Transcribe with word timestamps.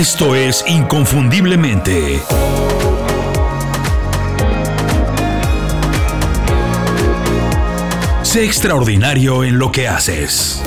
Esto 0.00 0.34
es 0.34 0.64
Inconfundiblemente. 0.66 2.22
Sé 8.22 8.46
extraordinario 8.46 9.44
en 9.44 9.58
lo 9.58 9.70
que 9.70 9.88
haces. 9.88 10.62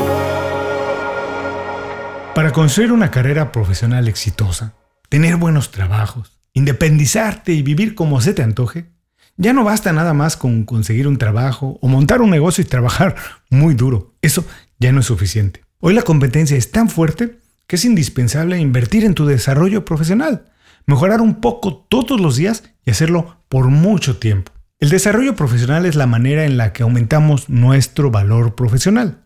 Para 2.35 2.51
construir 2.51 2.91
una 2.91 3.09
carrera 3.09 3.51
profesional 3.51 4.07
exitosa, 4.07 4.75
tener 5.09 5.37
buenos 5.37 5.71
trabajos, 5.71 6.37
independizarte 6.53 7.53
y 7.53 7.63
vivir 7.63 7.95
como 7.95 8.21
se 8.21 8.35
te 8.35 8.43
antoje, 8.43 8.91
ya 9.35 9.51
no 9.51 9.63
basta 9.63 9.91
nada 9.93 10.13
más 10.13 10.37
con 10.37 10.63
conseguir 10.63 11.07
un 11.07 11.17
trabajo 11.17 11.79
o 11.81 11.87
montar 11.87 12.21
un 12.21 12.29
negocio 12.29 12.61
y 12.61 12.67
trabajar 12.67 13.15
muy 13.49 13.73
duro. 13.73 14.13
Eso 14.21 14.45
ya 14.77 14.91
no 14.91 14.99
es 14.99 15.07
suficiente. 15.07 15.63
Hoy 15.79 15.95
la 15.95 16.03
competencia 16.03 16.55
es 16.55 16.69
tan 16.69 16.87
fuerte 16.87 17.39
que 17.67 17.75
es 17.77 17.85
indispensable 17.85 18.57
invertir 18.57 19.05
en 19.05 19.13
tu 19.13 19.25
desarrollo 19.25 19.85
profesional, 19.85 20.45
mejorar 20.85 21.21
un 21.21 21.41
poco 21.41 21.85
todos 21.89 22.19
los 22.19 22.35
días 22.35 22.63
y 22.85 22.91
hacerlo 22.91 23.37
por 23.49 23.67
mucho 23.67 24.17
tiempo. 24.17 24.51
El 24.79 24.89
desarrollo 24.89 25.35
profesional 25.35 25.85
es 25.85 25.95
la 25.95 26.07
manera 26.07 26.45
en 26.45 26.57
la 26.57 26.73
que 26.73 26.83
aumentamos 26.83 27.49
nuestro 27.49 28.11
valor 28.11 28.55
profesional. 28.55 29.23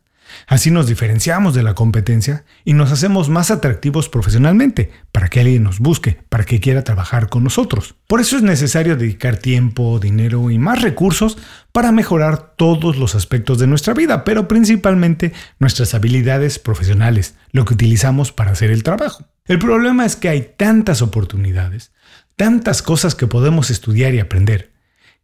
Así 0.47 0.71
nos 0.71 0.87
diferenciamos 0.87 1.53
de 1.53 1.63
la 1.63 1.73
competencia 1.73 2.45
y 2.63 2.73
nos 2.73 2.91
hacemos 2.91 3.29
más 3.29 3.51
atractivos 3.51 4.09
profesionalmente 4.09 4.91
para 5.11 5.27
que 5.27 5.39
alguien 5.39 5.63
nos 5.63 5.79
busque, 5.79 6.19
para 6.29 6.43
que 6.43 6.59
quiera 6.59 6.83
trabajar 6.83 7.29
con 7.29 7.43
nosotros. 7.43 7.95
Por 8.07 8.21
eso 8.21 8.37
es 8.37 8.43
necesario 8.43 8.95
dedicar 8.95 9.37
tiempo, 9.37 9.99
dinero 9.99 10.49
y 10.51 10.59
más 10.59 10.81
recursos 10.81 11.37
para 11.71 11.91
mejorar 11.91 12.55
todos 12.55 12.97
los 12.97 13.15
aspectos 13.15 13.59
de 13.59 13.67
nuestra 13.67 13.93
vida, 13.93 14.23
pero 14.23 14.47
principalmente 14.47 15.33
nuestras 15.59 15.93
habilidades 15.93 16.59
profesionales, 16.59 17.35
lo 17.51 17.65
que 17.65 17.73
utilizamos 17.73 18.31
para 18.31 18.51
hacer 18.51 18.71
el 18.71 18.83
trabajo. 18.83 19.25
El 19.45 19.59
problema 19.59 20.05
es 20.05 20.15
que 20.15 20.29
hay 20.29 20.53
tantas 20.57 21.01
oportunidades, 21.01 21.91
tantas 22.35 22.81
cosas 22.81 23.15
que 23.15 23.27
podemos 23.27 23.69
estudiar 23.69 24.13
y 24.13 24.19
aprender, 24.19 24.71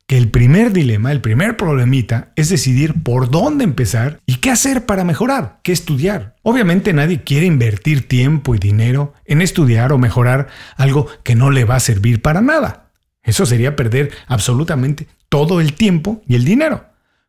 que 0.08 0.18
el 0.18 0.30
primer 0.30 0.73
dilema, 0.73 1.12
el 1.12 1.22
primer 1.22 1.58
problemita 1.58 2.32
es 2.36 2.50
decidir 2.50 3.04
por 3.04 3.30
dónde 3.32 3.64
empezar 3.64 4.20
y 4.26 4.36
qué 4.36 4.52
hacer 4.52 4.86
para 4.86 5.04
mejorar, 5.04 5.60
qué 5.64 5.72
estudiar. 5.72 6.36
Obviamente 6.44 6.94
nadie 6.94 7.23
quiere 7.23 7.45
invertir 7.45 8.08
tiempo 8.08 8.54
y 8.54 8.60
dinero 8.60 9.14
en 9.26 9.42
estudiar 9.42 9.94
o 9.94 9.98
mejorar 9.98 10.48
algo 10.76 11.08
que 11.23 11.36
no 11.36 11.52
le 11.52 11.66
va 11.66 11.76
a 11.76 11.80
servir 11.80 12.22
para 12.22 12.42
nada. 12.42 12.92
Eso 13.23 13.45
sería 13.45 13.76
perder 13.76 14.12
absolutamente 14.28 15.08
todo 15.30 15.62
el 15.62 15.73
tiempo 15.73 16.22
y 16.28 16.36
el 16.36 16.44
dinero. 16.44 16.86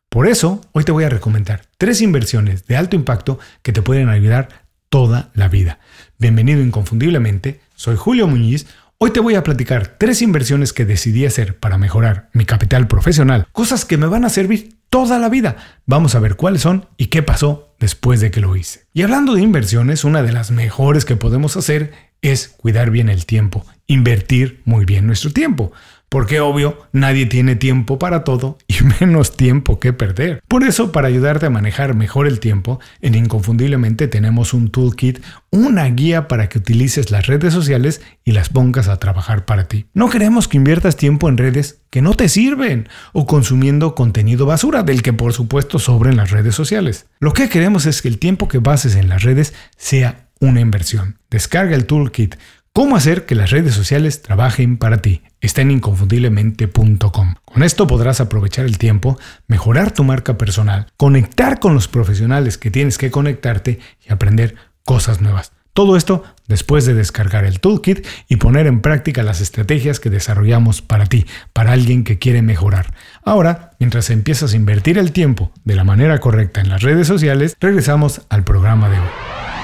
Por 0.09 0.27
eso, 0.27 0.61
hoy 0.71 0.83
te 0.83 0.91
voy 0.91 1.05
a 1.05 1.09
recomendar 1.09 1.63
tres 1.77 2.01
inversiones 2.01 2.67
de 2.67 2.77
alto 2.77 2.95
impacto 2.95 3.39
que 3.61 3.73
te 3.73 3.81
pueden 3.81 4.09
ayudar 4.09 4.65
toda 4.89 5.29
la 5.33 5.47
vida. 5.49 5.79
Bienvenido 6.19 6.61
inconfundiblemente, 6.61 7.59
soy 7.75 7.95
Julio 7.97 8.27
Muñiz 8.27 8.67
Hoy 8.97 9.11
te 9.11 9.19
voy 9.19 9.35
a 9.35 9.43
platicar 9.43 9.97
tres 9.97 10.21
inversiones 10.21 10.71
que 10.71 10.85
decidí 10.85 11.25
hacer 11.25 11.59
para 11.59 11.77
mejorar 11.77 12.29
mi 12.31 12.45
capital 12.45 12.87
profesional, 12.87 13.45
cosas 13.51 13.83
que 13.83 13.97
me 13.97 14.07
van 14.07 14.23
a 14.23 14.29
servir 14.29 14.77
toda 14.89 15.19
la 15.19 15.27
vida. 15.27 15.57
Vamos 15.85 16.15
a 16.15 16.19
ver 16.19 16.37
cuáles 16.37 16.61
son 16.61 16.87
y 16.95 17.07
qué 17.07 17.21
pasó 17.21 17.75
después 17.77 18.21
de 18.21 18.31
que 18.31 18.39
lo 18.39 18.55
hice. 18.55 18.85
Y 18.93 19.01
hablando 19.01 19.33
de 19.33 19.41
inversiones, 19.41 20.05
una 20.05 20.23
de 20.23 20.31
las 20.31 20.51
mejores 20.51 21.03
que 21.03 21.17
podemos 21.17 21.57
hacer 21.57 21.91
es 22.21 22.47
cuidar 22.47 22.89
bien 22.89 23.09
el 23.09 23.25
tiempo, 23.25 23.65
invertir 23.85 24.61
muy 24.63 24.85
bien 24.85 25.07
nuestro 25.07 25.29
tiempo 25.31 25.73
porque 26.15 26.39
obvio 26.39 26.77
nadie 26.93 27.25
tiene 27.25 27.57
tiempo 27.57 27.99
para 27.99 28.23
todo 28.23 28.57
y 28.69 28.75
menos 29.01 29.35
tiempo 29.35 29.81
que 29.81 29.91
perder. 29.91 30.41
Por 30.47 30.63
eso, 30.63 30.93
para 30.93 31.09
ayudarte 31.09 31.45
a 31.45 31.49
manejar 31.49 31.93
mejor 31.93 32.25
el 32.25 32.39
tiempo, 32.39 32.79
en 33.01 33.15
Inconfundiblemente 33.15 34.07
tenemos 34.07 34.53
un 34.53 34.71
toolkit, 34.71 35.19
una 35.51 35.83
guía 35.87 36.29
para 36.29 36.47
que 36.47 36.59
utilices 36.59 37.11
las 37.11 37.27
redes 37.27 37.53
sociales 37.53 38.01
y 38.23 38.31
las 38.31 38.47
pongas 38.47 38.87
a 38.87 38.95
trabajar 38.95 39.43
para 39.43 39.67
ti. 39.67 39.87
No 39.93 40.09
queremos 40.09 40.47
que 40.47 40.55
inviertas 40.55 40.95
tiempo 40.95 41.27
en 41.27 41.35
redes 41.35 41.81
que 41.89 42.01
no 42.01 42.13
te 42.13 42.29
sirven 42.29 42.87
o 43.11 43.25
consumiendo 43.25 43.93
contenido 43.93 44.45
basura 44.45 44.83
del 44.83 45.01
que 45.01 45.11
por 45.11 45.33
supuesto 45.33 45.79
sobren 45.79 46.15
las 46.15 46.31
redes 46.31 46.55
sociales. 46.55 47.07
Lo 47.19 47.33
que 47.33 47.49
queremos 47.49 47.85
es 47.87 48.01
que 48.01 48.07
el 48.07 48.19
tiempo 48.19 48.47
que 48.47 48.59
bases 48.59 48.95
en 48.95 49.09
las 49.09 49.23
redes 49.23 49.53
sea 49.75 50.29
una 50.39 50.61
inversión. 50.61 51.19
Descarga 51.29 51.75
el 51.75 51.85
toolkit 51.85 52.35
cómo 52.75 52.97
hacer 52.97 53.25
que 53.25 53.35
las 53.35 53.51
redes 53.51 53.73
sociales 53.73 54.21
trabajen 54.21 54.75
para 54.75 54.97
ti. 54.97 55.21
Está 55.39 55.61
en 55.61 55.71
inconfundiblemente.com. 55.71 57.35
Con 57.45 57.63
esto 57.63 57.87
podrás 57.87 58.19
aprovechar 58.19 58.65
el 58.65 58.77
tiempo, 58.77 59.17
mejorar 59.47 59.91
tu 59.91 60.03
marca 60.03 60.37
personal, 60.37 60.87
conectar 60.97 61.61
con 61.61 61.73
los 61.73 61.87
profesionales 61.87 62.57
que 62.57 62.71
tienes 62.71 62.97
que 62.97 63.11
conectarte 63.11 63.79
y 64.05 64.11
aprender 64.11 64.55
cosas 64.83 65.21
nuevas. 65.21 65.53
Todo 65.71 65.95
esto 65.95 66.23
después 66.49 66.85
de 66.85 66.93
descargar 66.93 67.45
el 67.45 67.61
toolkit 67.61 68.05
y 68.27 68.35
poner 68.35 68.67
en 68.67 68.81
práctica 68.81 69.23
las 69.23 69.39
estrategias 69.39 70.01
que 70.01 70.09
desarrollamos 70.09 70.81
para 70.81 71.05
ti, 71.05 71.25
para 71.53 71.71
alguien 71.71 72.03
que 72.03 72.19
quiere 72.19 72.41
mejorar. 72.41 72.93
Ahora, 73.23 73.71
mientras 73.79 74.09
empiezas 74.09 74.51
a 74.51 74.57
invertir 74.57 74.97
el 74.97 75.13
tiempo 75.13 75.53
de 75.63 75.75
la 75.75 75.85
manera 75.85 76.19
correcta 76.19 76.59
en 76.59 76.67
las 76.67 76.81
redes 76.81 77.07
sociales, 77.07 77.55
regresamos 77.61 78.23
al 78.27 78.43
programa 78.43 78.89
de 78.89 78.99
hoy. 78.99 79.54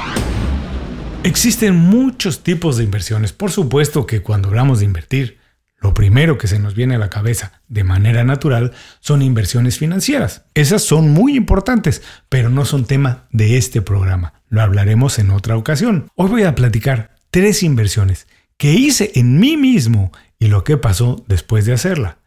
Existen 1.23 1.75
muchos 1.75 2.41
tipos 2.41 2.77
de 2.77 2.83
inversiones. 2.83 3.31
Por 3.31 3.51
supuesto 3.51 4.07
que 4.07 4.23
cuando 4.23 4.47
hablamos 4.47 4.79
de 4.79 4.85
invertir, 4.85 5.37
lo 5.79 5.93
primero 5.93 6.39
que 6.39 6.47
se 6.47 6.57
nos 6.57 6.73
viene 6.73 6.95
a 6.95 6.97
la 6.99 7.11
cabeza 7.11 7.61
de 7.67 7.83
manera 7.83 8.23
natural 8.23 8.71
son 9.01 9.21
inversiones 9.21 9.77
financieras. 9.77 10.45
Esas 10.55 10.81
son 10.81 11.11
muy 11.11 11.35
importantes, 11.37 12.01
pero 12.27 12.49
no 12.49 12.65
son 12.65 12.85
tema 12.85 13.27
de 13.29 13.57
este 13.57 13.83
programa. 13.83 14.33
Lo 14.49 14.63
hablaremos 14.63 15.19
en 15.19 15.29
otra 15.29 15.57
ocasión. 15.57 16.07
Hoy 16.15 16.29
voy 16.29 16.43
a 16.43 16.55
platicar 16.55 17.11
tres 17.29 17.61
inversiones 17.61 18.27
que 18.57 18.73
hice 18.73 19.11
en 19.13 19.39
mí 19.39 19.57
mismo 19.57 20.11
y 20.39 20.47
lo 20.47 20.63
que 20.63 20.77
pasó 20.77 21.23
después 21.27 21.67
de 21.67 21.73
hacerla. 21.73 22.17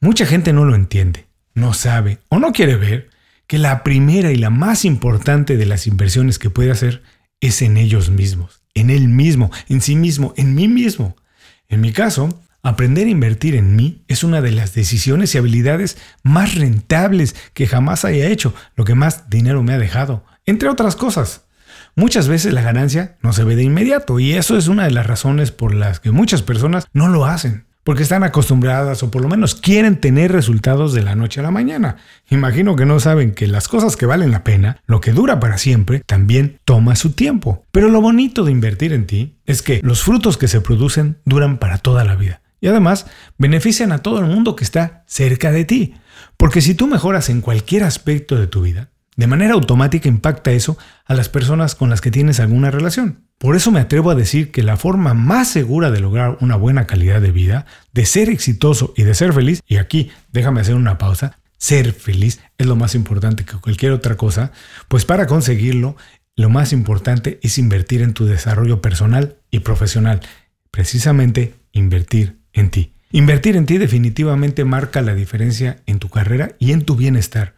Mucha 0.00 0.26
gente 0.26 0.52
no 0.52 0.64
lo 0.64 0.74
entiende, 0.74 1.26
no 1.54 1.74
sabe 1.74 2.18
o 2.28 2.40
no 2.40 2.50
quiere 2.50 2.74
ver 2.74 3.08
que 3.46 3.58
la 3.58 3.84
primera 3.84 4.32
y 4.32 4.36
la 4.36 4.50
más 4.50 4.84
importante 4.84 5.56
de 5.56 5.66
las 5.66 5.86
inversiones 5.86 6.40
que 6.40 6.50
puede 6.50 6.72
hacer 6.72 7.02
es 7.42 7.60
en 7.60 7.76
ellos 7.76 8.08
mismos, 8.08 8.62
en 8.72 8.88
él 8.88 9.08
mismo, 9.08 9.50
en 9.68 9.82
sí 9.82 9.96
mismo, 9.96 10.32
en 10.38 10.54
mí 10.54 10.68
mismo. 10.68 11.16
En 11.68 11.82
mi 11.82 11.92
caso, 11.92 12.40
aprender 12.62 13.06
a 13.06 13.10
invertir 13.10 13.56
en 13.56 13.76
mí 13.76 14.04
es 14.08 14.24
una 14.24 14.40
de 14.40 14.52
las 14.52 14.74
decisiones 14.74 15.34
y 15.34 15.38
habilidades 15.38 15.98
más 16.22 16.54
rentables 16.54 17.34
que 17.52 17.66
jamás 17.66 18.06
haya 18.06 18.28
hecho, 18.28 18.54
lo 18.76 18.84
que 18.84 18.94
más 18.94 19.28
dinero 19.28 19.62
me 19.62 19.74
ha 19.74 19.78
dejado, 19.78 20.24
entre 20.46 20.70
otras 20.70 20.96
cosas. 20.96 21.42
Muchas 21.96 22.28
veces 22.28 22.54
la 22.54 22.62
ganancia 22.62 23.18
no 23.20 23.32
se 23.34 23.44
ve 23.44 23.56
de 23.56 23.64
inmediato 23.64 24.18
y 24.18 24.32
eso 24.32 24.56
es 24.56 24.68
una 24.68 24.84
de 24.84 24.92
las 24.92 25.06
razones 25.06 25.50
por 25.50 25.74
las 25.74 26.00
que 26.00 26.12
muchas 26.12 26.42
personas 26.42 26.86
no 26.92 27.08
lo 27.08 27.26
hacen 27.26 27.66
porque 27.84 28.02
están 28.02 28.22
acostumbradas 28.22 29.02
o 29.02 29.10
por 29.10 29.22
lo 29.22 29.28
menos 29.28 29.54
quieren 29.54 30.00
tener 30.00 30.32
resultados 30.32 30.92
de 30.92 31.02
la 31.02 31.14
noche 31.14 31.40
a 31.40 31.42
la 31.42 31.50
mañana. 31.50 31.96
Imagino 32.30 32.76
que 32.76 32.86
no 32.86 33.00
saben 33.00 33.32
que 33.32 33.46
las 33.46 33.68
cosas 33.68 33.96
que 33.96 34.06
valen 34.06 34.30
la 34.30 34.44
pena, 34.44 34.80
lo 34.86 35.00
que 35.00 35.12
dura 35.12 35.40
para 35.40 35.58
siempre, 35.58 36.02
también 36.06 36.60
toma 36.64 36.96
su 36.96 37.12
tiempo. 37.12 37.66
Pero 37.72 37.88
lo 37.88 38.00
bonito 38.00 38.44
de 38.44 38.52
invertir 38.52 38.92
en 38.92 39.06
ti 39.06 39.38
es 39.46 39.62
que 39.62 39.80
los 39.82 40.02
frutos 40.02 40.38
que 40.38 40.48
se 40.48 40.60
producen 40.60 41.18
duran 41.24 41.58
para 41.58 41.78
toda 41.78 42.04
la 42.04 42.14
vida. 42.14 42.42
Y 42.60 42.68
además 42.68 43.06
benefician 43.38 43.90
a 43.90 43.98
todo 43.98 44.20
el 44.20 44.26
mundo 44.26 44.54
que 44.54 44.64
está 44.64 45.02
cerca 45.06 45.50
de 45.50 45.64
ti. 45.64 45.94
Porque 46.36 46.60
si 46.60 46.74
tú 46.74 46.86
mejoras 46.86 47.28
en 47.28 47.40
cualquier 47.40 47.82
aspecto 47.82 48.36
de 48.36 48.46
tu 48.46 48.62
vida, 48.62 48.90
de 49.16 49.26
manera 49.26 49.54
automática 49.54 50.08
impacta 50.08 50.52
eso 50.52 50.78
a 51.04 51.14
las 51.14 51.28
personas 51.28 51.74
con 51.74 51.90
las 51.90 52.00
que 52.00 52.10
tienes 52.10 52.40
alguna 52.40 52.70
relación. 52.70 53.26
Por 53.42 53.56
eso 53.56 53.72
me 53.72 53.80
atrevo 53.80 54.12
a 54.12 54.14
decir 54.14 54.52
que 54.52 54.62
la 54.62 54.76
forma 54.76 55.14
más 55.14 55.48
segura 55.48 55.90
de 55.90 55.98
lograr 55.98 56.38
una 56.38 56.54
buena 56.54 56.86
calidad 56.86 57.20
de 57.20 57.32
vida, 57.32 57.66
de 57.92 58.06
ser 58.06 58.30
exitoso 58.30 58.94
y 58.96 59.02
de 59.02 59.16
ser 59.16 59.32
feliz, 59.32 59.62
y 59.66 59.78
aquí 59.78 60.12
déjame 60.30 60.60
hacer 60.60 60.76
una 60.76 60.96
pausa, 60.96 61.40
ser 61.58 61.92
feliz 61.92 62.38
es 62.56 62.68
lo 62.68 62.76
más 62.76 62.94
importante 62.94 63.44
que 63.44 63.56
cualquier 63.56 63.90
otra 63.90 64.16
cosa, 64.16 64.52
pues 64.86 65.04
para 65.04 65.26
conseguirlo, 65.26 65.96
lo 66.36 66.50
más 66.50 66.72
importante 66.72 67.40
es 67.42 67.58
invertir 67.58 68.02
en 68.02 68.14
tu 68.14 68.26
desarrollo 68.26 68.80
personal 68.80 69.34
y 69.50 69.58
profesional, 69.58 70.20
precisamente 70.70 71.54
invertir 71.72 72.38
en 72.52 72.70
ti. 72.70 72.92
Invertir 73.10 73.56
en 73.56 73.66
ti 73.66 73.76
definitivamente 73.76 74.64
marca 74.64 75.02
la 75.02 75.16
diferencia 75.16 75.82
en 75.86 75.98
tu 75.98 76.10
carrera 76.10 76.52
y 76.60 76.70
en 76.70 76.84
tu 76.84 76.94
bienestar. 76.94 77.56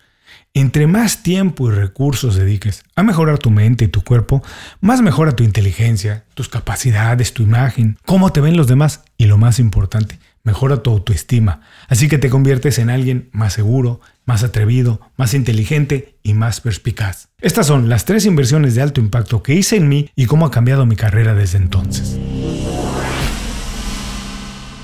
Entre 0.53 0.87
más 0.87 1.23
tiempo 1.23 1.69
y 1.69 1.75
recursos 1.75 2.37
dediques 2.37 2.85
a 2.95 3.03
mejorar 3.03 3.39
tu 3.39 3.51
mente 3.51 3.87
y 3.87 3.89
tu 3.89 4.03
cuerpo, 4.03 4.43
más 4.81 5.03
mejora 5.03 5.35
tu 5.35 5.43
inteligencia, 5.43 6.25
tus 6.35 6.49
capacidades, 6.49 7.35
tu 7.35 7.43
imagen, 7.43 7.99
cómo 8.05 8.31
te 8.31 8.41
ven 8.41 8.57
los 8.57 8.69
demás 8.69 9.03
y 9.19 9.27
lo 9.27 9.37
más 9.37 9.59
importante, 9.59 10.19
mejora 10.45 10.83
tu 10.83 10.91
autoestima. 10.91 11.63
Así 11.89 12.09
que 12.09 12.19
te 12.19 12.31
conviertes 12.31 12.79
en 12.79 12.91
alguien 12.91 13.29
más 13.33 13.53
seguro, 13.53 14.01
más 14.27 14.45
atrevido, 14.45 15.01
más 15.17 15.35
inteligente 15.35 16.17
y 16.23 16.35
más 16.35 16.61
perspicaz. 16.61 17.29
Estas 17.41 17.67
son 17.67 17.89
las 17.89 18.05
tres 18.05 18.25
inversiones 18.25 18.75
de 18.75 18.83
alto 18.83 19.01
impacto 19.01 19.43
que 19.43 19.55
hice 19.55 19.77
en 19.77 19.89
mí 19.89 20.11
y 20.15 20.27
cómo 20.27 20.47
ha 20.47 20.51
cambiado 20.51 20.87
mi 20.87 20.97
carrera 20.97 21.35
desde 21.35 21.59
entonces. 21.59 22.17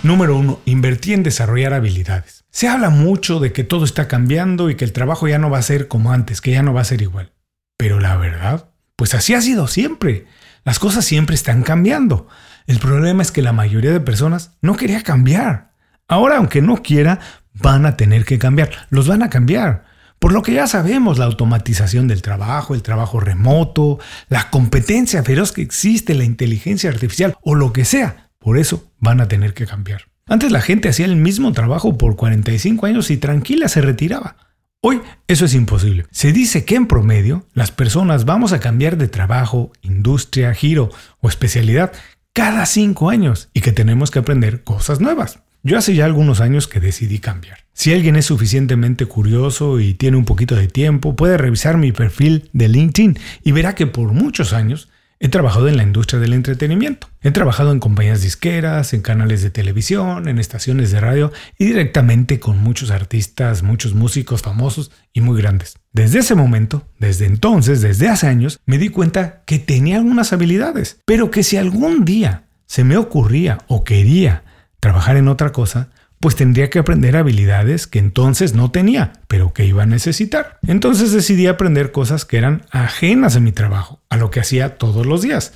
Número 0.02 0.38
1. 0.38 0.60
Invertí 0.64 1.12
en 1.12 1.22
desarrollar 1.22 1.74
habilidades. 1.74 2.44
Se 2.50 2.68
habla 2.68 2.88
mucho 2.88 3.38
de 3.38 3.52
que 3.52 3.64
todo 3.64 3.84
está 3.84 4.08
cambiando 4.08 4.70
y 4.70 4.74
que 4.74 4.86
el 4.86 4.94
trabajo 4.94 5.28
ya 5.28 5.38
no 5.38 5.50
va 5.50 5.58
a 5.58 5.62
ser 5.62 5.88
como 5.88 6.10
antes, 6.10 6.40
que 6.40 6.52
ya 6.52 6.62
no 6.62 6.72
va 6.72 6.80
a 6.80 6.84
ser 6.84 7.02
igual. 7.02 7.32
Pero 7.76 8.00
la 8.00 8.16
verdad, 8.16 8.70
pues 8.96 9.14
así 9.14 9.34
ha 9.34 9.42
sido 9.42 9.68
siempre. 9.68 10.24
Las 10.64 10.78
cosas 10.78 11.04
siempre 11.04 11.34
están 11.34 11.62
cambiando. 11.62 12.28
El 12.66 12.78
problema 12.78 13.22
es 13.22 13.30
que 13.30 13.42
la 13.42 13.52
mayoría 13.52 13.90
de 13.90 14.00
personas 14.00 14.52
no 14.62 14.74
quería 14.74 15.02
cambiar. 15.02 15.72
Ahora, 16.08 16.38
aunque 16.38 16.62
no 16.62 16.82
quiera, 16.82 17.20
van 17.52 17.84
a 17.84 17.98
tener 17.98 18.24
que 18.24 18.38
cambiar. 18.38 18.70
Los 18.88 19.06
van 19.06 19.22
a 19.22 19.28
cambiar. 19.28 19.84
Por 20.18 20.32
lo 20.32 20.40
que 20.40 20.54
ya 20.54 20.66
sabemos, 20.66 21.18
la 21.18 21.26
automatización 21.26 22.08
del 22.08 22.22
trabajo, 22.22 22.74
el 22.74 22.82
trabajo 22.82 23.20
remoto, 23.20 23.98
la 24.30 24.48
competencia 24.48 25.22
feroz 25.22 25.52
que 25.52 25.62
existe, 25.62 26.14
la 26.14 26.24
inteligencia 26.24 26.88
artificial 26.88 27.36
o 27.42 27.54
lo 27.54 27.74
que 27.74 27.84
sea. 27.84 28.29
Por 28.40 28.58
eso 28.58 28.90
van 28.98 29.20
a 29.20 29.28
tener 29.28 29.54
que 29.54 29.66
cambiar. 29.66 30.06
Antes 30.26 30.50
la 30.50 30.62
gente 30.62 30.88
hacía 30.88 31.04
el 31.04 31.16
mismo 31.16 31.52
trabajo 31.52 31.98
por 31.98 32.16
45 32.16 32.86
años 32.86 33.10
y 33.10 33.18
tranquila 33.18 33.68
se 33.68 33.82
retiraba. 33.82 34.36
Hoy 34.80 35.02
eso 35.28 35.44
es 35.44 35.54
imposible. 35.54 36.06
Se 36.10 36.32
dice 36.32 36.64
que 36.64 36.74
en 36.74 36.86
promedio 36.86 37.46
las 37.52 37.70
personas 37.70 38.24
vamos 38.24 38.54
a 38.54 38.60
cambiar 38.60 38.96
de 38.96 39.08
trabajo, 39.08 39.72
industria, 39.82 40.54
giro 40.54 40.88
o 41.20 41.28
especialidad 41.28 41.92
cada 42.32 42.64
5 42.64 43.10
años 43.10 43.50
y 43.52 43.60
que 43.60 43.72
tenemos 43.72 44.10
que 44.10 44.20
aprender 44.20 44.64
cosas 44.64 45.00
nuevas. 45.00 45.40
Yo 45.62 45.76
hace 45.76 45.94
ya 45.94 46.06
algunos 46.06 46.40
años 46.40 46.66
que 46.66 46.80
decidí 46.80 47.18
cambiar. 47.18 47.58
Si 47.74 47.92
alguien 47.92 48.16
es 48.16 48.24
suficientemente 48.24 49.04
curioso 49.04 49.80
y 49.80 49.92
tiene 49.92 50.16
un 50.16 50.24
poquito 50.24 50.56
de 50.56 50.68
tiempo, 50.68 51.14
puede 51.14 51.36
revisar 51.36 51.76
mi 51.76 51.92
perfil 51.92 52.48
de 52.54 52.68
LinkedIn 52.68 53.18
y 53.44 53.52
verá 53.52 53.74
que 53.74 53.86
por 53.86 54.12
muchos 54.12 54.54
años 54.54 54.88
he 55.22 55.28
trabajado 55.28 55.68
en 55.68 55.76
la 55.76 55.82
industria 55.82 56.18
del 56.18 56.32
entretenimiento. 56.32 57.08
He 57.20 57.30
trabajado 57.30 57.72
en 57.72 57.78
compañías 57.78 58.22
disqueras, 58.22 58.94
en 58.94 59.02
canales 59.02 59.42
de 59.42 59.50
televisión, 59.50 60.28
en 60.28 60.38
estaciones 60.38 60.90
de 60.90 61.00
radio 61.00 61.30
y 61.58 61.66
directamente 61.66 62.40
con 62.40 62.58
muchos 62.58 62.90
artistas, 62.90 63.62
muchos 63.62 63.94
músicos 63.94 64.40
famosos 64.40 64.90
y 65.12 65.20
muy 65.20 65.40
grandes. 65.40 65.76
Desde 65.92 66.20
ese 66.20 66.34
momento, 66.34 66.88
desde 66.98 67.26
entonces, 67.26 67.82
desde 67.82 68.08
hace 68.08 68.28
años, 68.28 68.60
me 68.64 68.78
di 68.78 68.88
cuenta 68.88 69.42
que 69.44 69.58
tenía 69.58 69.98
algunas 69.98 70.32
habilidades, 70.32 71.02
pero 71.04 71.30
que 71.30 71.42
si 71.42 71.58
algún 71.58 72.06
día 72.06 72.44
se 72.66 72.82
me 72.82 72.96
ocurría 72.96 73.58
o 73.68 73.84
quería 73.84 74.44
trabajar 74.80 75.18
en 75.18 75.28
otra 75.28 75.52
cosa, 75.52 75.90
pues 76.20 76.36
tendría 76.36 76.68
que 76.70 76.78
aprender 76.78 77.16
habilidades 77.16 77.86
que 77.86 77.98
entonces 77.98 78.54
no 78.54 78.70
tenía, 78.70 79.14
pero 79.26 79.52
que 79.52 79.64
iba 79.64 79.82
a 79.82 79.86
necesitar. 79.86 80.58
Entonces 80.62 81.12
decidí 81.12 81.46
aprender 81.46 81.92
cosas 81.92 82.26
que 82.26 82.36
eran 82.36 82.62
ajenas 82.70 83.36
a 83.36 83.40
mi 83.40 83.52
trabajo, 83.52 83.99
que 84.30 84.40
hacía 84.40 84.78
todos 84.78 85.06
los 85.06 85.22
días. 85.22 85.52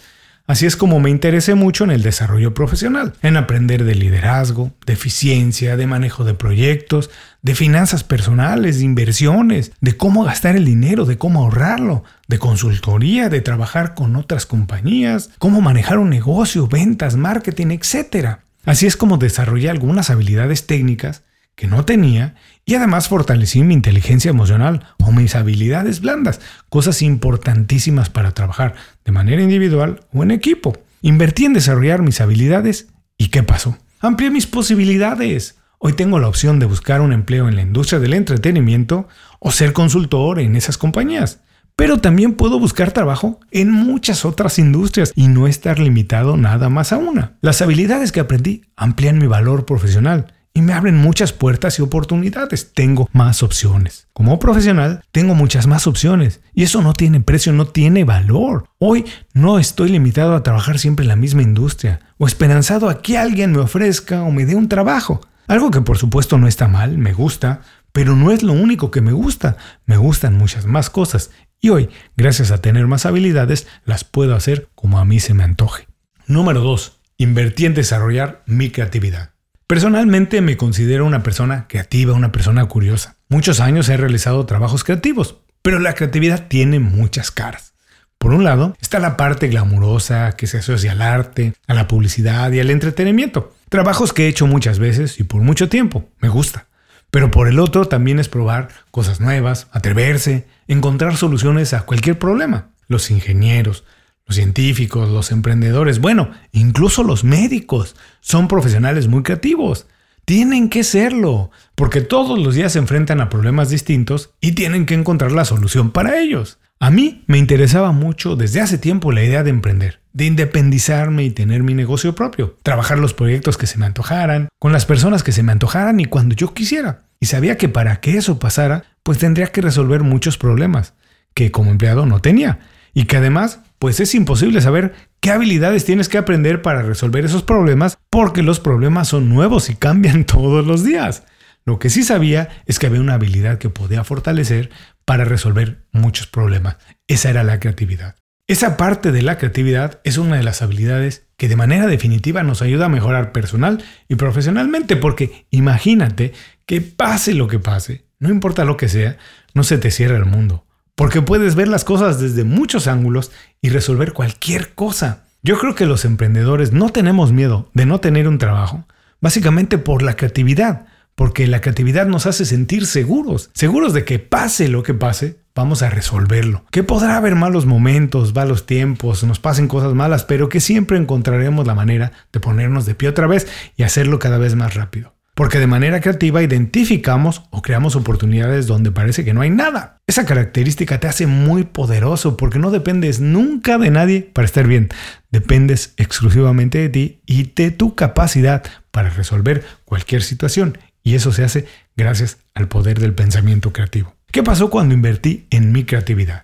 Así 0.47 0.67
es 0.67 0.76
como 0.76 1.00
me 1.00 1.09
interesé 1.09 1.55
mucho 1.55 1.85
en 1.85 1.91
el 1.91 2.03
desarrollo 2.03 2.53
profesional, 2.53 3.15
en 3.23 3.38
aprender 3.38 3.85
de 3.85 3.94
liderazgo, 3.94 4.73
de 4.85 4.93
eficiencia, 4.93 5.79
de 5.79 5.87
manejo 5.87 6.25
de 6.25 6.35
proyectos, 6.35 7.09
de 7.41 7.55
finanzas 7.55 8.05
personales, 8.05 8.76
de 8.79 8.85
inversiones, 8.85 9.73
de 9.81 9.97
cómo 9.97 10.23
gastar 10.25 10.55
el 10.55 10.67
dinero, 10.67 11.06
de 11.06 11.17
cómo 11.17 11.41
ahorrarlo, 11.41 12.05
de 12.29 12.38
consultoría, 12.38 13.31
de 13.31 13.41
trabajar 13.41 13.94
con 13.94 14.17
otras 14.17 14.44
compañías, 14.44 15.31
cómo 15.38 15.62
manejar 15.62 15.97
un 15.97 16.11
negocio, 16.11 16.69
ventas, 16.69 17.17
marketing, 17.17 17.69
etc. 17.69 18.41
Así 18.67 18.87
es 18.87 18.99
como 18.99 19.17
desarrollé 19.17 19.71
algunas 19.71 20.11
habilidades 20.11 20.67
técnicas 20.67 21.23
que 21.54 21.66
no 21.66 21.84
tenía 21.84 22.34
y 22.64 22.74
además 22.74 23.08
fortalecí 23.08 23.62
mi 23.62 23.74
inteligencia 23.74 24.30
emocional 24.30 24.86
o 24.98 25.12
mis 25.12 25.34
habilidades 25.34 26.00
blandas, 26.00 26.40
cosas 26.68 27.02
importantísimas 27.02 28.10
para 28.10 28.32
trabajar 28.32 28.74
de 29.04 29.12
manera 29.12 29.42
individual 29.42 30.00
o 30.12 30.22
en 30.22 30.30
equipo. 30.30 30.76
Invertí 31.02 31.44
en 31.44 31.52
desarrollar 31.52 32.02
mis 32.02 32.20
habilidades 32.20 32.88
y 33.18 33.28
¿qué 33.28 33.42
pasó? 33.42 33.78
Amplié 34.00 34.30
mis 34.30 34.46
posibilidades. 34.46 35.58
Hoy 35.78 35.92
tengo 35.92 36.18
la 36.18 36.28
opción 36.28 36.58
de 36.58 36.66
buscar 36.66 37.00
un 37.00 37.12
empleo 37.12 37.48
en 37.48 37.56
la 37.56 37.62
industria 37.62 38.00
del 38.00 38.14
entretenimiento 38.14 39.06
o 39.38 39.50
ser 39.50 39.72
consultor 39.72 40.40
en 40.40 40.56
esas 40.56 40.78
compañías. 40.78 41.40
Pero 41.76 41.98
también 41.98 42.34
puedo 42.34 42.60
buscar 42.60 42.92
trabajo 42.92 43.40
en 43.50 43.70
muchas 43.70 44.24
otras 44.24 44.58
industrias 44.58 45.12
y 45.16 45.26
no 45.26 45.48
estar 45.48 45.78
limitado 45.80 46.36
nada 46.36 46.68
más 46.68 46.92
a 46.92 46.98
una. 46.98 47.36
Las 47.40 47.62
habilidades 47.62 48.12
que 48.12 48.20
aprendí 48.20 48.62
amplían 48.76 49.18
mi 49.18 49.26
valor 49.26 49.66
profesional 49.66 50.33
y 50.54 50.62
me 50.62 50.72
abren 50.72 50.96
muchas 50.96 51.32
puertas 51.32 51.78
y 51.78 51.82
oportunidades. 51.82 52.72
Tengo 52.72 53.08
más 53.12 53.42
opciones. 53.42 54.06
Como 54.12 54.38
profesional, 54.38 55.02
tengo 55.10 55.34
muchas 55.34 55.66
más 55.66 55.88
opciones 55.88 56.40
y 56.54 56.62
eso 56.62 56.80
no 56.80 56.94
tiene 56.94 57.20
precio, 57.20 57.52
no 57.52 57.66
tiene 57.66 58.04
valor. 58.04 58.68
Hoy 58.78 59.04
no 59.32 59.58
estoy 59.58 59.90
limitado 59.90 60.36
a 60.36 60.44
trabajar 60.44 60.78
siempre 60.78 61.02
en 61.02 61.08
la 61.08 61.16
misma 61.16 61.42
industria 61.42 62.00
o 62.18 62.28
esperanzado 62.28 62.88
a 62.88 63.02
que 63.02 63.18
alguien 63.18 63.50
me 63.52 63.58
ofrezca 63.58 64.22
o 64.22 64.30
me 64.30 64.46
dé 64.46 64.54
un 64.54 64.68
trabajo. 64.68 65.20
Algo 65.48 65.72
que 65.72 65.80
por 65.80 65.98
supuesto 65.98 66.38
no 66.38 66.46
está 66.46 66.68
mal, 66.68 66.96
me 66.96 67.12
gusta, 67.12 67.62
pero 67.92 68.14
no 68.14 68.30
es 68.30 68.44
lo 68.44 68.52
único 68.52 68.92
que 68.92 69.00
me 69.00 69.12
gusta. 69.12 69.56
Me 69.86 69.96
gustan 69.96 70.38
muchas 70.38 70.66
más 70.66 70.88
cosas 70.88 71.32
y 71.60 71.70
hoy, 71.70 71.90
gracias 72.16 72.52
a 72.52 72.58
tener 72.58 72.86
más 72.86 73.06
habilidades, 73.06 73.66
las 73.84 74.04
puedo 74.04 74.36
hacer 74.36 74.68
como 74.76 75.00
a 75.00 75.04
mí 75.04 75.18
se 75.18 75.34
me 75.34 75.42
antoje. 75.42 75.88
Número 76.26 76.60
2. 76.60 77.00
Invertí 77.18 77.66
en 77.66 77.74
desarrollar 77.74 78.42
mi 78.46 78.70
creatividad. 78.70 79.33
Personalmente 79.66 80.43
me 80.43 80.58
considero 80.58 81.06
una 81.06 81.22
persona 81.22 81.66
creativa, 81.69 82.12
una 82.12 82.32
persona 82.32 82.66
curiosa. 82.66 83.16
Muchos 83.31 83.61
años 83.61 83.88
he 83.88 83.96
realizado 83.96 84.44
trabajos 84.44 84.84
creativos, 84.84 85.37
pero 85.62 85.78
la 85.78 85.94
creatividad 85.94 86.49
tiene 86.49 86.81
muchas 86.81 87.31
caras. 87.31 87.72
Por 88.19 88.34
un 88.34 88.44
lado, 88.44 88.76
está 88.82 88.99
la 88.99 89.16
parte 89.16 89.49
glamurosa 89.49 90.32
que 90.32 90.46
se 90.46 90.58
asocia 90.58 90.93
al 90.93 91.00
arte, 91.00 91.55
a 91.66 91.72
la 91.72 91.88
publicidad 91.88 92.52
y 92.52 92.61
al 92.61 92.70
entretenimiento. 92.70 93.55
Trabajos 93.70 94.12
que 94.12 94.26
he 94.26 94.28
hecho 94.28 94.46
muchas 94.46 94.78
veces 94.78 95.19
y 95.19 95.25
por 95.25 95.40
mucho 95.40 95.70
tiempo. 95.70 96.11
Me 96.20 96.28
gusta. 96.28 96.66
Pero 97.11 97.31
por 97.31 97.49
el 97.49 97.58
otro 97.58 97.87
también 97.87 98.19
es 98.19 98.28
probar 98.28 98.69
cosas 98.90 99.20
nuevas, 99.20 99.69
atreverse, 99.72 100.46
encontrar 100.69 101.16
soluciones 101.16 101.72
a 101.72 101.82
cualquier 101.82 102.19
problema. 102.19 102.69
Los 102.87 103.11
ingenieros, 103.11 103.84
los 104.26 104.37
científicos, 104.37 105.11
los 105.11 105.31
emprendedores, 105.32 106.00
bueno, 106.00 106.31
incluso 106.53 107.03
los 107.03 107.25
médicos 107.25 107.97
son 108.21 108.49
profesionales 108.49 109.09
muy 109.09 109.23
creativos. 109.23 109.87
Tienen 110.25 110.71
que 110.71 110.85
serlo, 110.85 111.50
porque 111.75 112.00
todos 112.00 112.38
los 112.38 112.55
días 112.55 112.73
se 112.73 112.79
enfrentan 112.79 113.21
a 113.21 113.29
problemas 113.29 113.69
distintos 113.69 114.31
y 114.41 114.53
tienen 114.53 114.87
que 114.87 114.94
encontrar 114.94 115.32
la 115.32 115.44
solución 115.44 115.91
para 115.91 116.19
ellos. 116.19 116.59
A 116.81 116.91
mí 116.91 117.25
me 117.26 117.38
interesaba 117.38 117.93
mucho 117.93 118.35
desde 118.35 118.61
hace 118.61 118.79
tiempo 118.79 119.12
la 119.12 119.23
idea 119.23 119.43
de 119.43 119.50
emprender, 119.50 120.00
de 120.12 120.25
independizarme 120.25 121.25
y 121.25 121.31
tener 121.31 121.62
mi 121.62 121.75
negocio 121.75 122.15
propio, 122.15 122.59
trabajar 122.62 122.99
los 122.99 123.15
proyectos 123.15 123.56
que 123.56 123.67
se 123.67 123.79
me 123.79 123.87
antojaran, 123.87 124.49
con 124.59 124.73
las 124.73 124.87
personas 124.87 125.23
que 125.23 125.32
se 125.32 125.43
me 125.43 125.53
antojaran 125.53 126.00
y 126.00 126.06
cuando 126.06 126.35
yo 126.35 126.53
quisiera. 126.53 127.05
Y 127.21 127.26
sabía 127.26 127.56
que 127.56 127.69
para 127.69 128.00
que 128.00 128.17
eso 128.17 128.38
pasara, 128.38 128.85
pues 129.03 129.19
tendría 129.19 129.47
que 129.47 129.61
resolver 129.61 130.03
muchos 130.03 130.37
problemas 130.37 130.94
que 131.35 131.50
como 131.50 131.71
empleado 131.71 132.06
no 132.06 132.21
tenía. 132.21 132.59
Y 132.94 133.05
que 133.05 133.17
además, 133.17 133.61
pues 133.79 134.00
es 134.00 134.14
imposible 134.14 134.61
saber 134.61 134.94
qué 135.20 135.32
habilidades 135.32 135.85
tienes 135.85 136.08
que 136.08 136.19
aprender 136.19 136.62
para 136.62 136.82
resolver 136.82 137.25
esos 137.25 137.42
problemas 137.42 137.99
porque 138.09 138.42
los 138.42 138.61
problemas 138.61 139.09
son 139.09 139.28
nuevos 139.28 139.68
y 139.68 139.75
cambian 139.75 140.25
todos 140.26 140.66
los 140.66 140.85
días. 140.85 141.25
Lo 141.66 141.78
que 141.78 141.90
sí 141.90 142.02
sabía 142.02 142.49
es 142.66 142.78
que 142.78 142.87
había 142.87 143.00
una 143.00 143.14
habilidad 143.14 143.59
que 143.59 143.71
podía 143.71 144.04
fortalecer 144.04 144.71
para 145.04 145.25
resolver 145.25 145.85
muchos 145.92 146.26
problemas. 146.26 146.76
Esa 147.09 147.30
era 147.30 147.42
la 147.42 147.59
creatividad. 147.59 148.16
Esa 148.47 148.76
parte 148.76 149.11
de 149.11 149.23
la 149.23 149.38
creatividad 149.38 150.00
es 150.04 150.18
una 150.18 150.37
de 150.37 150.42
las 150.42 150.61
habilidades 150.61 151.26
que 151.38 151.49
de 151.49 151.57
manera 151.57 151.87
definitiva 151.87 152.42
nos 152.42 152.61
ayuda 152.61 152.87
a 152.87 152.90
mejorar 152.90 153.33
personal 153.33 153.83
y 154.07 154.16
profesionalmente, 154.16 154.97
porque 154.97 155.47
imagínate 155.50 156.35
que 156.66 156.83
pase 156.83 157.33
lo 157.33 157.49
que 157.49 157.59
pase, 157.59 158.04
no 158.18 158.28
importa 158.28 158.66
lo 158.66 158.76
que 158.76 158.90
sea, 158.90 159.16
no 159.54 159.62
se 159.62 159.78
te 159.78 159.90
cierra 159.90 160.18
el 160.18 160.26
mundo, 160.26 160.63
porque 160.94 161.22
puedes 161.22 161.54
ver 161.54 161.68
las 161.68 161.84
cosas 161.84 162.20
desde 162.20 162.44
muchos 162.44 162.86
ángulos 162.86 163.32
y 163.60 163.70
resolver 163.70 164.12
cualquier 164.12 164.74
cosa. 164.74 165.24
Yo 165.42 165.58
creo 165.58 165.74
que 165.74 165.86
los 165.86 166.04
emprendedores 166.04 166.72
no 166.72 166.90
tenemos 166.90 167.32
miedo 167.32 167.68
de 167.74 167.86
no 167.86 168.00
tener 168.00 168.28
un 168.28 168.38
trabajo, 168.38 168.86
básicamente 169.20 169.78
por 169.78 170.02
la 170.02 170.16
creatividad, 170.16 170.86
porque 171.14 171.46
la 171.46 171.60
creatividad 171.60 172.06
nos 172.06 172.26
hace 172.26 172.44
sentir 172.44 172.86
seguros, 172.86 173.50
seguros 173.52 173.92
de 173.92 174.04
que 174.04 174.18
pase 174.18 174.68
lo 174.68 174.82
que 174.82 174.94
pase, 174.94 175.38
vamos 175.54 175.82
a 175.82 175.90
resolverlo. 175.90 176.64
Que 176.70 176.82
podrá 176.82 177.16
haber 177.16 177.34
malos 177.34 177.66
momentos, 177.66 178.34
malos 178.34 178.66
tiempos, 178.66 179.22
nos 179.24 179.38
pasen 179.38 179.68
cosas 179.68 179.94
malas, 179.94 180.24
pero 180.24 180.48
que 180.48 180.60
siempre 180.60 180.96
encontraremos 180.96 181.66
la 181.66 181.74
manera 181.74 182.12
de 182.32 182.40
ponernos 182.40 182.86
de 182.86 182.94
pie 182.94 183.08
otra 183.08 183.26
vez 183.26 183.46
y 183.76 183.82
hacerlo 183.82 184.18
cada 184.18 184.38
vez 184.38 184.54
más 184.56 184.74
rápido. 184.74 185.14
Porque 185.35 185.59
de 185.59 185.67
manera 185.67 186.00
creativa 186.00 186.43
identificamos 186.43 187.43
o 187.50 187.61
creamos 187.61 187.97
oportunidades 187.97 188.67
donde 188.67 188.93
parece 188.93 189.25
que 189.25 189.35
no 189.35 189.41
hay 189.41 189.50
nada. 189.50 189.99
Esa 190.07 190.25
característica 190.25 191.00
te 191.00 191.09
hace 191.09 191.26
muy 191.26 191.64
poderoso 191.64 192.37
porque 192.37 192.59
no 192.59 192.71
dependes 192.71 193.21
nunca 193.21 193.79
de 193.79 193.91
nadie 193.91 194.31
para 194.33 194.47
estar 194.47 194.67
bien. 194.67 194.91
Dependes 195.31 195.95
exclusivamente 195.97 196.79
de 196.79 196.88
ti 196.88 197.21
y 197.26 197.53
de 197.55 197.71
tu 197.73 197.95
capacidad 197.95 198.62
para 198.91 199.11
resolver 199.11 199.64
cualquier 199.85 200.23
situación 200.23 200.79
y 201.03 201.14
eso 201.14 201.33
se 201.33 201.45
hace 201.45 201.67
gracias 201.97 202.38
al 202.55 202.69
poder 202.69 202.99
del 202.99 203.14
pensamiento 203.14 203.73
creativo. 203.73 204.14
¿Qué 204.33 204.43
pasó 204.43 204.71
cuando 204.71 204.95
invertí 204.95 205.47
en 205.50 205.71
mi 205.71 205.85
creatividad? 205.85 206.43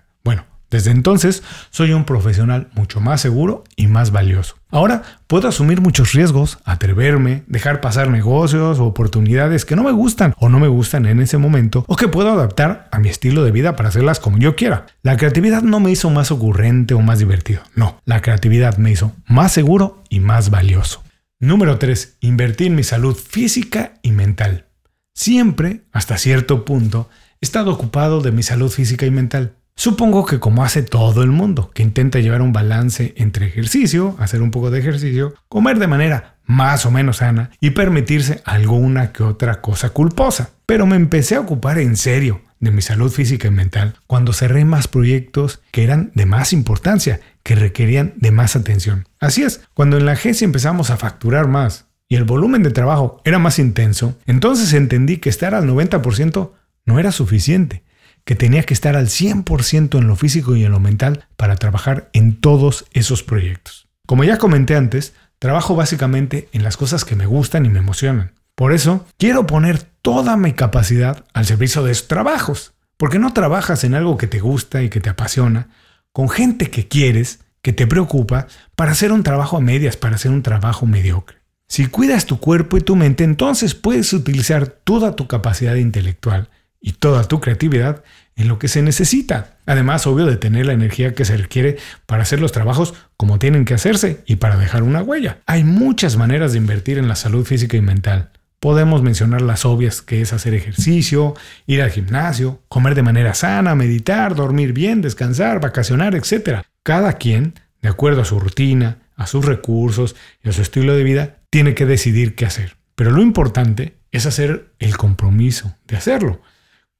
Desde 0.71 0.91
entonces 0.91 1.43
soy 1.69 1.91
un 1.91 2.05
profesional 2.05 2.69
mucho 2.73 3.01
más 3.01 3.19
seguro 3.21 3.65
y 3.75 3.87
más 3.87 4.11
valioso. 4.11 4.55
Ahora 4.71 5.03
puedo 5.27 5.49
asumir 5.49 5.81
muchos 5.81 6.13
riesgos, 6.13 6.59
atreverme, 6.63 7.43
dejar 7.47 7.81
pasar 7.81 8.09
negocios 8.09 8.79
o 8.79 8.85
oportunidades 8.85 9.65
que 9.65 9.75
no 9.75 9.83
me 9.83 9.91
gustan 9.91 10.33
o 10.37 10.47
no 10.47 10.59
me 10.59 10.69
gustan 10.69 11.05
en 11.05 11.19
ese 11.19 11.37
momento 11.37 11.83
o 11.87 11.97
que 11.97 12.07
puedo 12.07 12.31
adaptar 12.31 12.87
a 12.91 12.99
mi 12.99 13.09
estilo 13.09 13.43
de 13.43 13.51
vida 13.51 13.75
para 13.75 13.89
hacerlas 13.89 14.21
como 14.21 14.37
yo 14.37 14.55
quiera. 14.55 14.85
La 15.03 15.17
creatividad 15.17 15.61
no 15.61 15.81
me 15.81 15.91
hizo 15.91 16.09
más 16.09 16.31
ocurrente 16.31 16.93
o 16.93 17.01
más 17.01 17.19
divertido, 17.19 17.61
no, 17.75 18.01
la 18.05 18.21
creatividad 18.21 18.77
me 18.77 18.91
hizo 18.91 19.11
más 19.27 19.51
seguro 19.51 20.01
y 20.09 20.21
más 20.21 20.49
valioso. 20.49 21.03
Número 21.41 21.79
3. 21.79 22.17
Invertir 22.21 22.67
en 22.67 22.75
mi 22.75 22.83
salud 22.83 23.15
física 23.15 23.95
y 24.03 24.11
mental. 24.11 24.67
Siempre, 25.13 25.81
hasta 25.91 26.17
cierto 26.17 26.63
punto, 26.63 27.09
he 27.41 27.45
estado 27.45 27.71
ocupado 27.71 28.21
de 28.21 28.31
mi 28.31 28.43
salud 28.43 28.69
física 28.71 29.05
y 29.05 29.11
mental. 29.11 29.55
Supongo 29.75 30.25
que 30.25 30.39
como 30.39 30.63
hace 30.63 30.83
todo 30.83 31.23
el 31.23 31.31
mundo, 31.31 31.71
que 31.73 31.83
intenta 31.83 32.19
llevar 32.19 32.41
un 32.41 32.53
balance 32.53 33.13
entre 33.17 33.47
ejercicio, 33.47 34.15
hacer 34.19 34.41
un 34.41 34.51
poco 34.51 34.69
de 34.69 34.79
ejercicio, 34.79 35.33
comer 35.47 35.79
de 35.79 35.87
manera 35.87 36.35
más 36.45 36.85
o 36.85 36.91
menos 36.91 37.17
sana 37.17 37.49
y 37.59 37.71
permitirse 37.71 38.41
alguna 38.45 39.11
que 39.11 39.23
otra 39.23 39.61
cosa 39.61 39.89
culposa. 39.89 40.51
Pero 40.65 40.85
me 40.85 40.95
empecé 40.95 41.35
a 41.35 41.39
ocupar 41.39 41.79
en 41.79 41.95
serio 41.97 42.41
de 42.59 42.71
mi 42.71 42.81
salud 42.81 43.11
física 43.11 43.47
y 43.47 43.51
mental 43.51 43.95
cuando 44.05 44.33
cerré 44.33 44.65
más 44.65 44.87
proyectos 44.87 45.61
que 45.71 45.83
eran 45.83 46.11
de 46.13 46.25
más 46.25 46.53
importancia, 46.53 47.19
que 47.43 47.55
requerían 47.55 48.13
de 48.17 48.31
más 48.31 48.55
atención. 48.55 49.07
Así 49.19 49.43
es, 49.43 49.61
cuando 49.73 49.97
en 49.97 50.05
la 50.05 50.11
agencia 50.11 50.45
empezamos 50.45 50.91
a 50.91 50.97
facturar 50.97 51.47
más 51.47 51.87
y 52.07 52.17
el 52.17 52.23
volumen 52.23 52.61
de 52.61 52.71
trabajo 52.71 53.21
era 53.25 53.39
más 53.39 53.57
intenso, 53.57 54.17
entonces 54.27 54.73
entendí 54.73 55.17
que 55.17 55.29
estar 55.29 55.55
al 55.55 55.67
90% 55.67 56.51
no 56.85 56.99
era 56.99 57.11
suficiente 57.11 57.83
que 58.23 58.35
tenía 58.35 58.63
que 58.63 58.73
estar 58.73 58.95
al 58.95 59.07
100% 59.07 59.97
en 59.97 60.07
lo 60.07 60.15
físico 60.15 60.55
y 60.55 60.63
en 60.63 60.71
lo 60.71 60.79
mental 60.79 61.25
para 61.35 61.55
trabajar 61.55 62.09
en 62.13 62.39
todos 62.39 62.85
esos 62.93 63.23
proyectos. 63.23 63.87
Como 64.05 64.23
ya 64.23 64.37
comenté 64.37 64.75
antes, 64.75 65.13
trabajo 65.39 65.75
básicamente 65.75 66.49
en 66.51 66.63
las 66.63 66.77
cosas 66.77 67.05
que 67.05 67.15
me 67.15 67.25
gustan 67.25 67.65
y 67.65 67.69
me 67.69 67.79
emocionan. 67.79 68.33
Por 68.55 68.73
eso, 68.73 69.07
quiero 69.17 69.47
poner 69.47 69.81
toda 70.01 70.37
mi 70.37 70.53
capacidad 70.53 71.25
al 71.33 71.45
servicio 71.45 71.83
de 71.83 71.91
esos 71.91 72.07
trabajos, 72.07 72.73
porque 72.97 73.19
no 73.19 73.33
trabajas 73.33 73.83
en 73.83 73.95
algo 73.95 74.17
que 74.17 74.27
te 74.27 74.39
gusta 74.39 74.83
y 74.83 74.89
que 74.89 74.99
te 74.99 75.09
apasiona, 75.09 75.69
con 76.11 76.29
gente 76.29 76.69
que 76.69 76.87
quieres, 76.87 77.39
que 77.61 77.73
te 77.73 77.87
preocupa, 77.87 78.47
para 78.75 78.91
hacer 78.91 79.11
un 79.11 79.23
trabajo 79.23 79.57
a 79.57 79.61
medias, 79.61 79.97
para 79.97 80.15
hacer 80.15 80.31
un 80.31 80.43
trabajo 80.43 80.85
mediocre. 80.85 81.37
Si 81.67 81.87
cuidas 81.87 82.25
tu 82.25 82.39
cuerpo 82.39 82.77
y 82.77 82.81
tu 82.81 82.95
mente, 82.95 83.23
entonces 83.23 83.75
puedes 83.75 84.11
utilizar 84.13 84.67
toda 84.67 85.15
tu 85.15 85.27
capacidad 85.27 85.75
intelectual 85.75 86.49
y 86.81 86.93
toda 86.93 87.23
tu 87.25 87.39
creatividad 87.39 88.03
en 88.35 88.47
lo 88.47 88.59
que 88.59 88.67
se 88.67 88.81
necesita. 88.81 89.57
Además, 89.65 90.07
obvio, 90.07 90.25
de 90.25 90.35
tener 90.35 90.65
la 90.65 90.73
energía 90.73 91.13
que 91.13 91.25
se 91.25 91.37
requiere 91.37 91.77
para 92.07 92.23
hacer 92.23 92.41
los 92.41 92.51
trabajos 92.51 92.93
como 93.15 93.39
tienen 93.39 93.65
que 93.65 93.75
hacerse 93.75 94.23
y 94.25 94.37
para 94.37 94.57
dejar 94.57 94.83
una 94.83 95.03
huella. 95.03 95.39
Hay 95.45 95.63
muchas 95.63 96.17
maneras 96.17 96.51
de 96.51 96.57
invertir 96.57 96.97
en 96.97 97.07
la 97.07 97.15
salud 97.15 97.45
física 97.45 97.77
y 97.77 97.81
mental. 97.81 98.31
Podemos 98.59 99.01
mencionar 99.01 99.41
las 99.41 99.65
obvias 99.65 100.01
que 100.01 100.21
es 100.21 100.33
hacer 100.33 100.53
ejercicio, 100.53 101.35
ir 101.65 101.81
al 101.81 101.91
gimnasio, 101.91 102.61
comer 102.67 102.95
de 102.95 103.03
manera 103.03 103.33
sana, 103.33 103.75
meditar, 103.75 104.35
dormir 104.35 104.73
bien, 104.73 105.01
descansar, 105.01 105.59
vacacionar, 105.59 106.15
etc. 106.15 106.61
Cada 106.83 107.13
quien, 107.13 107.55
de 107.81 107.89
acuerdo 107.89 108.21
a 108.21 108.25
su 108.25 108.39
rutina, 108.39 108.97
a 109.15 109.27
sus 109.27 109.45
recursos 109.45 110.15
y 110.43 110.49
a 110.49 110.51
su 110.51 110.61
estilo 110.61 110.95
de 110.95 111.03
vida, 111.03 111.37
tiene 111.49 111.73
que 111.73 111.85
decidir 111.85 112.35
qué 112.35 112.45
hacer. 112.45 112.77
Pero 112.95 113.11
lo 113.11 113.21
importante 113.21 113.95
es 114.11 114.25
hacer 114.25 114.71
el 114.79 114.95
compromiso 114.97 115.75
de 115.87 115.97
hacerlo 115.97 116.41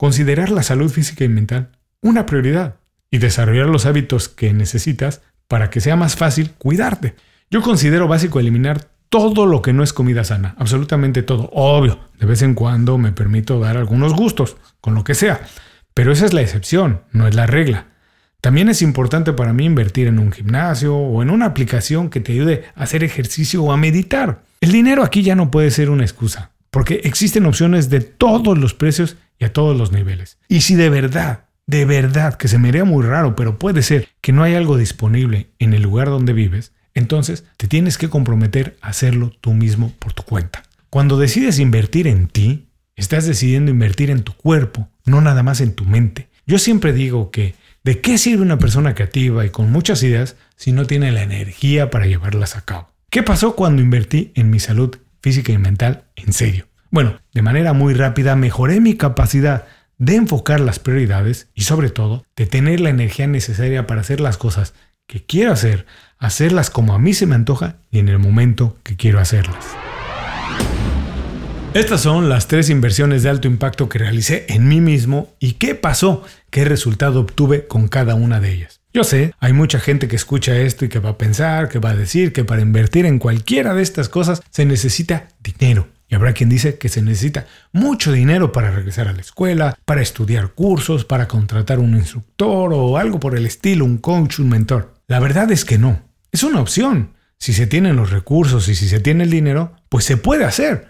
considerar 0.01 0.49
la 0.49 0.63
salud 0.63 0.89
física 0.89 1.25
y 1.25 1.29
mental 1.29 1.69
una 2.01 2.25
prioridad 2.25 2.77
y 3.11 3.19
desarrollar 3.19 3.67
los 3.67 3.85
hábitos 3.85 4.29
que 4.29 4.51
necesitas 4.51 5.21
para 5.47 5.69
que 5.69 5.79
sea 5.79 5.95
más 5.95 6.15
fácil 6.15 6.53
cuidarte. 6.57 7.13
Yo 7.51 7.61
considero 7.61 8.07
básico 8.07 8.39
eliminar 8.39 8.89
todo 9.09 9.45
lo 9.45 9.61
que 9.61 9.73
no 9.73 9.83
es 9.83 9.93
comida 9.93 10.23
sana, 10.23 10.55
absolutamente 10.57 11.21
todo. 11.21 11.51
Obvio, 11.53 11.99
de 12.19 12.25
vez 12.25 12.41
en 12.41 12.55
cuando 12.55 12.97
me 12.97 13.11
permito 13.11 13.59
dar 13.59 13.77
algunos 13.77 14.15
gustos, 14.15 14.57
con 14.79 14.95
lo 14.95 15.03
que 15.03 15.13
sea, 15.13 15.41
pero 15.93 16.11
esa 16.11 16.25
es 16.25 16.33
la 16.33 16.41
excepción, 16.41 17.01
no 17.11 17.27
es 17.27 17.35
la 17.35 17.45
regla. 17.45 17.85
También 18.41 18.69
es 18.69 18.81
importante 18.81 19.33
para 19.33 19.53
mí 19.53 19.65
invertir 19.65 20.07
en 20.07 20.17
un 20.17 20.31
gimnasio 20.31 20.97
o 20.97 21.21
en 21.21 21.29
una 21.29 21.45
aplicación 21.45 22.09
que 22.09 22.21
te 22.21 22.31
ayude 22.31 22.63
a 22.73 22.85
hacer 22.85 23.03
ejercicio 23.03 23.61
o 23.61 23.71
a 23.71 23.77
meditar. 23.77 24.41
El 24.61 24.71
dinero 24.71 25.03
aquí 25.03 25.21
ya 25.21 25.35
no 25.35 25.51
puede 25.51 25.69
ser 25.69 25.91
una 25.91 26.05
excusa, 26.05 26.49
porque 26.71 27.01
existen 27.03 27.45
opciones 27.45 27.89
de 27.89 27.99
todos 27.99 28.57
los 28.57 28.73
precios 28.73 29.17
y 29.37 29.45
a 29.45 29.53
todos 29.53 29.77
los 29.77 29.91
niveles. 29.91 30.39
Y 30.47 30.61
si 30.61 30.75
de 30.75 30.89
verdad, 30.89 31.45
de 31.67 31.85
verdad, 31.85 32.35
que 32.35 32.47
se 32.47 32.57
me 32.57 32.69
haría 32.69 32.85
muy 32.85 33.05
raro, 33.05 33.35
pero 33.35 33.59
puede 33.59 33.83
ser 33.83 34.07
que 34.21 34.31
no 34.31 34.43
hay 34.43 34.55
algo 34.55 34.77
disponible 34.77 35.51
en 35.59 35.73
el 35.73 35.83
lugar 35.83 36.07
donde 36.07 36.33
vives, 36.33 36.73
entonces 36.93 37.45
te 37.57 37.67
tienes 37.67 37.97
que 37.97 38.09
comprometer 38.09 38.77
a 38.81 38.89
hacerlo 38.89 39.31
tú 39.41 39.53
mismo 39.53 39.93
por 39.99 40.13
tu 40.13 40.23
cuenta. 40.23 40.63
Cuando 40.89 41.17
decides 41.17 41.59
invertir 41.59 42.07
en 42.07 42.27
ti, 42.27 42.67
estás 42.95 43.25
decidiendo 43.25 43.71
invertir 43.71 44.09
en 44.09 44.23
tu 44.23 44.33
cuerpo, 44.33 44.89
no 45.05 45.21
nada 45.21 45.43
más 45.43 45.61
en 45.61 45.73
tu 45.73 45.85
mente. 45.85 46.29
Yo 46.45 46.57
siempre 46.59 46.91
digo 46.93 47.31
que 47.31 47.55
¿de 47.83 48.01
qué 48.01 48.17
sirve 48.17 48.41
una 48.41 48.59
persona 48.59 48.93
creativa 48.93 49.45
y 49.45 49.49
con 49.49 49.71
muchas 49.71 50.03
ideas 50.03 50.35
si 50.55 50.71
no 50.71 50.85
tiene 50.85 51.11
la 51.11 51.23
energía 51.23 51.89
para 51.89 52.07
llevarlas 52.07 52.55
a 52.55 52.61
cabo? 52.61 52.89
¿Qué 53.09 53.23
pasó 53.23 53.55
cuando 53.55 53.81
invertí 53.81 54.31
en 54.35 54.49
mi 54.49 54.59
salud 54.59 54.97
física 55.21 55.51
y 55.51 55.57
mental 55.57 56.05
en 56.15 56.33
serio? 56.33 56.67
Bueno, 56.89 57.19
de 57.33 57.41
manera 57.41 57.73
muy 57.73 57.93
rápida 57.93 58.35
mejoré 58.35 58.81
mi 58.81 58.95
capacidad 58.95 59.65
de 59.97 60.15
enfocar 60.15 60.59
las 60.59 60.79
prioridades 60.79 61.49
y 61.53 61.61
sobre 61.61 61.89
todo 61.89 62.25
de 62.35 62.47
tener 62.47 62.79
la 62.79 62.89
energía 62.89 63.27
necesaria 63.27 63.87
para 63.87 64.01
hacer 64.01 64.19
las 64.19 64.37
cosas 64.37 64.73
que 65.07 65.23
quiero 65.23 65.51
hacer, 65.51 65.85
hacerlas 66.17 66.69
como 66.69 66.93
a 66.93 66.99
mí 66.99 67.13
se 67.13 67.27
me 67.27 67.35
antoja 67.35 67.75
y 67.91 67.99
en 67.99 68.09
el 68.09 68.17
momento 68.17 68.77
que 68.83 68.95
quiero 68.95 69.19
hacerlas. 69.19 69.75
Estas 71.73 72.01
son 72.01 72.27
las 72.27 72.47
tres 72.47 72.69
inversiones 72.69 73.23
de 73.23 73.29
alto 73.29 73.47
impacto 73.47 73.87
que 73.87 73.99
realicé 73.99 74.45
en 74.49 74.67
mí 74.67 74.81
mismo 74.81 75.33
y 75.39 75.53
qué 75.53 75.75
pasó, 75.75 76.23
qué 76.49 76.65
resultado 76.65 77.21
obtuve 77.21 77.67
con 77.67 77.87
cada 77.87 78.15
una 78.15 78.41
de 78.41 78.51
ellas. 78.51 78.80
Yo 78.93 79.05
sé, 79.05 79.33
hay 79.39 79.53
mucha 79.53 79.79
gente 79.79 80.09
que 80.09 80.17
escucha 80.17 80.57
esto 80.57 80.83
y 80.83 80.89
que 80.89 80.99
va 80.99 81.11
a 81.11 81.17
pensar, 81.17 81.69
que 81.69 81.79
va 81.79 81.91
a 81.91 81.95
decir 81.95 82.33
que 82.33 82.43
para 82.43 82.61
invertir 82.61 83.05
en 83.05 83.19
cualquiera 83.19 83.73
de 83.73 83.81
estas 83.81 84.09
cosas 84.09 84.41
se 84.49 84.65
necesita 84.65 85.29
dinero. 85.41 85.87
Y 86.09 86.15
habrá 86.15 86.33
quien 86.33 86.49
dice 86.49 86.77
que 86.77 86.89
se 86.89 87.01
necesita 87.01 87.47
mucho 87.71 88.11
dinero 88.11 88.51
para 88.51 88.69
regresar 88.69 89.07
a 89.07 89.13
la 89.13 89.21
escuela, 89.21 89.77
para 89.85 90.01
estudiar 90.01 90.49
cursos, 90.49 91.05
para 91.05 91.29
contratar 91.29 91.79
un 91.79 91.95
instructor 91.95 92.73
o 92.73 92.97
algo 92.97 93.17
por 93.17 93.37
el 93.37 93.45
estilo, 93.45 93.85
un 93.85 93.97
coach, 93.97 94.39
un 94.39 94.49
mentor. 94.49 94.93
La 95.07 95.21
verdad 95.21 95.49
es 95.53 95.63
que 95.63 95.77
no. 95.77 96.01
Es 96.33 96.43
una 96.43 96.59
opción. 96.59 97.13
Si 97.37 97.53
se 97.53 97.67
tienen 97.67 97.95
los 97.95 98.11
recursos 98.11 98.67
y 98.67 98.75
si 98.75 98.89
se 98.89 98.99
tiene 98.99 99.23
el 99.23 99.29
dinero, 99.29 99.73
pues 99.87 100.03
se 100.03 100.17
puede 100.17 100.43
hacer. 100.43 100.89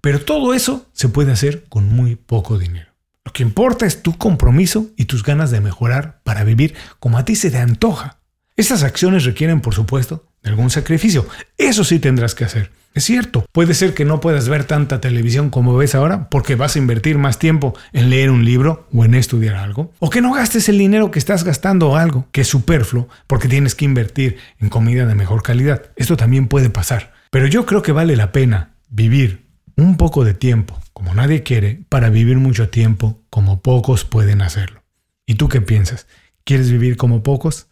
Pero 0.00 0.20
todo 0.20 0.54
eso 0.54 0.88
se 0.92 1.08
puede 1.08 1.32
hacer 1.32 1.64
con 1.68 1.88
muy 1.88 2.14
poco 2.14 2.56
dinero. 2.56 2.89
Lo 3.24 3.32
que 3.32 3.42
importa 3.42 3.86
es 3.86 4.02
tu 4.02 4.16
compromiso 4.16 4.86
y 4.96 5.04
tus 5.04 5.22
ganas 5.22 5.50
de 5.50 5.60
mejorar 5.60 6.20
para 6.24 6.44
vivir 6.44 6.74
como 6.98 7.18
a 7.18 7.24
ti 7.24 7.36
se 7.36 7.50
te 7.50 7.58
antoja. 7.58 8.18
Estas 8.56 8.82
acciones 8.82 9.24
requieren, 9.24 9.60
por 9.60 9.74
supuesto, 9.74 10.26
de 10.42 10.50
algún 10.50 10.70
sacrificio. 10.70 11.26
Eso 11.58 11.84
sí 11.84 11.98
tendrás 11.98 12.34
que 12.34 12.44
hacer. 12.44 12.70
Es 12.92 13.04
cierto, 13.04 13.46
puede 13.52 13.74
ser 13.74 13.94
que 13.94 14.04
no 14.04 14.20
puedas 14.20 14.48
ver 14.48 14.64
tanta 14.64 15.00
televisión 15.00 15.50
como 15.50 15.76
ves 15.76 15.94
ahora 15.94 16.28
porque 16.28 16.56
vas 16.56 16.74
a 16.74 16.78
invertir 16.80 17.18
más 17.18 17.38
tiempo 17.38 17.74
en 17.92 18.10
leer 18.10 18.30
un 18.30 18.44
libro 18.44 18.88
o 18.92 19.04
en 19.04 19.14
estudiar 19.14 19.54
algo, 19.54 19.92
o 20.00 20.10
que 20.10 20.20
no 20.20 20.32
gastes 20.32 20.68
el 20.68 20.78
dinero 20.78 21.12
que 21.12 21.20
estás 21.20 21.44
gastando 21.44 21.90
o 21.90 21.96
algo 21.96 22.26
que 22.32 22.40
es 22.40 22.48
superfluo 22.48 23.08
porque 23.28 23.48
tienes 23.48 23.76
que 23.76 23.84
invertir 23.84 24.38
en 24.58 24.70
comida 24.70 25.06
de 25.06 25.14
mejor 25.14 25.42
calidad. 25.42 25.82
Esto 25.94 26.16
también 26.16 26.48
puede 26.48 26.68
pasar, 26.68 27.12
pero 27.30 27.46
yo 27.46 27.64
creo 27.64 27.82
que 27.82 27.92
vale 27.92 28.16
la 28.16 28.32
pena 28.32 28.70
vivir 28.88 29.46
un 29.76 29.96
poco 29.96 30.24
de 30.24 30.34
tiempo 30.34 30.80
como 31.00 31.14
nadie 31.14 31.42
quiere 31.42 31.80
para 31.88 32.10
vivir 32.10 32.36
mucho 32.36 32.68
tiempo 32.68 33.22
como 33.30 33.62
pocos 33.62 34.04
pueden 34.04 34.42
hacerlo. 34.42 34.82
¿Y 35.24 35.36
tú 35.36 35.48
qué 35.48 35.62
piensas? 35.62 36.06
¿Quieres 36.44 36.70
vivir 36.70 36.98
como 36.98 37.22
pocos? 37.22 37.68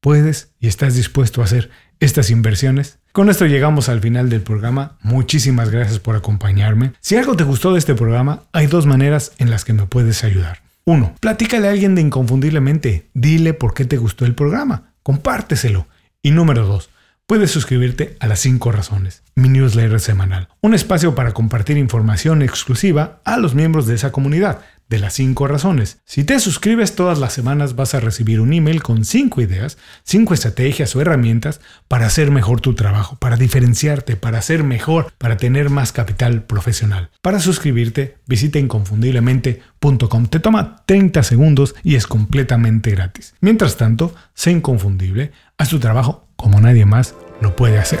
¿Puedes 0.00 0.50
y 0.58 0.66
estás 0.66 0.96
dispuesto 0.96 1.40
a 1.40 1.44
hacer 1.44 1.70
estas 2.00 2.28
inversiones? 2.28 2.98
Con 3.12 3.30
esto 3.30 3.46
llegamos 3.46 3.88
al 3.88 4.00
final 4.00 4.28
del 4.30 4.40
programa. 4.40 4.98
Muchísimas 5.00 5.70
gracias 5.70 6.00
por 6.00 6.16
acompañarme. 6.16 6.94
Si 6.98 7.14
algo 7.14 7.36
te 7.36 7.44
gustó 7.44 7.72
de 7.72 7.78
este 7.78 7.94
programa, 7.94 8.42
hay 8.52 8.66
dos 8.66 8.84
maneras 8.84 9.30
en 9.38 9.48
las 9.48 9.64
que 9.64 9.74
me 9.74 9.86
puedes 9.86 10.24
ayudar. 10.24 10.62
Uno, 10.84 11.14
platícale 11.20 11.68
a 11.68 11.70
alguien 11.70 11.94
de 11.94 12.02
Inconfundiblemente. 12.02 13.10
Dile 13.14 13.54
por 13.54 13.74
qué 13.74 13.84
te 13.84 13.96
gustó 13.96 14.26
el 14.26 14.34
programa. 14.34 14.94
Compárteselo. 15.04 15.86
Y 16.20 16.32
número 16.32 16.66
dos, 16.66 16.90
puedes 17.26 17.50
suscribirte 17.50 18.16
a 18.20 18.26
las 18.26 18.40
5 18.40 18.72
razones, 18.72 19.22
mi 19.34 19.48
newsletter 19.48 20.00
semanal. 20.00 20.48
Un 20.60 20.74
espacio 20.74 21.14
para 21.14 21.32
compartir 21.32 21.78
información 21.78 22.42
exclusiva 22.42 23.20
a 23.24 23.36
los 23.38 23.54
miembros 23.54 23.86
de 23.86 23.94
esa 23.94 24.12
comunidad 24.12 24.60
de 24.92 24.98
las 24.98 25.14
5 25.14 25.46
razones. 25.46 26.02
Si 26.04 26.22
te 26.22 26.38
suscribes 26.38 26.94
todas 26.94 27.18
las 27.18 27.32
semanas 27.32 27.76
vas 27.76 27.94
a 27.94 28.00
recibir 28.00 28.42
un 28.42 28.52
email 28.52 28.82
con 28.82 29.06
5 29.06 29.40
ideas, 29.40 29.78
5 30.04 30.34
estrategias 30.34 30.94
o 30.94 31.00
herramientas 31.00 31.62
para 31.88 32.04
hacer 32.04 32.30
mejor 32.30 32.60
tu 32.60 32.74
trabajo, 32.74 33.16
para 33.16 33.36
diferenciarte, 33.36 34.16
para 34.16 34.38
hacer 34.38 34.64
mejor, 34.64 35.10
para 35.16 35.38
tener 35.38 35.70
más 35.70 35.92
capital 35.92 36.42
profesional. 36.42 37.10
Para 37.22 37.40
suscribirte, 37.40 38.18
visita 38.26 38.58
inconfundiblemente.com. 38.58 40.26
Te 40.26 40.40
toma 40.40 40.84
30 40.84 41.22
segundos 41.22 41.74
y 41.82 41.94
es 41.94 42.06
completamente 42.06 42.90
gratis. 42.90 43.34
Mientras 43.40 43.78
tanto, 43.78 44.14
sé 44.34 44.50
inconfundible, 44.50 45.32
haz 45.56 45.70
tu 45.70 45.80
trabajo 45.80 46.28
como 46.42 46.60
nadie 46.60 46.84
más 46.84 47.14
lo 47.40 47.56
puede 47.56 47.78
hacer. 47.78 48.00